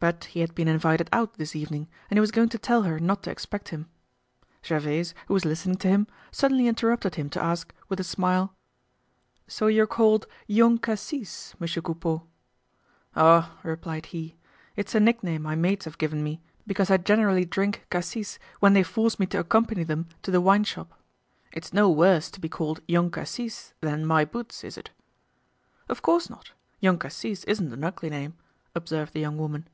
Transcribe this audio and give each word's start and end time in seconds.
But 0.00 0.24
he 0.26 0.40
had 0.40 0.54
been 0.54 0.68
invited 0.68 1.08
out 1.14 1.38
this 1.38 1.56
evening 1.56 1.88
and 2.10 2.18
he 2.18 2.20
was 2.20 2.30
going 2.30 2.50
to 2.50 2.58
tell 2.58 2.82
her 2.82 3.00
not 3.00 3.22
to 3.22 3.30
expect 3.30 3.70
him. 3.70 3.88
Gervaise, 4.62 5.14
who 5.28 5.32
was 5.32 5.46
listening 5.46 5.78
to 5.78 5.88
him, 5.88 6.06
suddenly 6.30 6.66
interrupted 6.68 7.14
him 7.14 7.30
to 7.30 7.42
ask, 7.42 7.72
with 7.88 7.98
a 7.98 8.04
smile: 8.04 8.54
"So 9.48 9.66
you're 9.66 9.86
called 9.86 10.26
'Young 10.46 10.76
Cassis,' 10.76 11.54
Monsieur 11.58 11.80
Coupeau?" 11.80 12.26
"Oh!" 13.16 13.50
replied 13.62 14.04
he, 14.12 14.36
"it's 14.76 14.94
a 14.94 15.00
nickname 15.00 15.40
my 15.40 15.54
mates 15.54 15.86
have 15.86 15.96
given 15.96 16.22
me 16.22 16.42
because 16.66 16.90
I 16.90 16.98
generally 16.98 17.46
drink 17.46 17.86
'cassis' 17.88 18.38
when 18.60 18.74
they 18.74 18.82
force 18.82 19.18
me 19.18 19.24
to 19.28 19.38
accompany 19.38 19.84
them 19.84 20.08
to 20.20 20.30
the 20.30 20.42
wineshop. 20.42 20.88
It's 21.50 21.72
no 21.72 21.88
worse 21.88 22.30
to 22.32 22.40
be 22.40 22.50
called 22.50 22.80
Young 22.86 23.10
Cassis 23.10 23.72
than 23.80 24.04
My 24.04 24.26
Boots, 24.26 24.64
is 24.64 24.76
it?" 24.76 24.90
"Of 25.88 26.02
course 26.02 26.28
not. 26.28 26.50
Young 26.78 26.98
Cassis 26.98 27.44
isn't 27.44 27.72
an 27.72 27.84
ugly 27.84 28.10
name," 28.10 28.34
observed 28.74 29.14
the 29.14 29.20
young 29.20 29.38
woman. 29.38 29.66